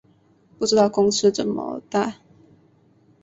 [0.57, 2.15] 不知道公车怎么搭